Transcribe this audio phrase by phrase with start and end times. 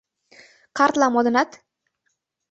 [0.77, 1.49] —Картла модынат?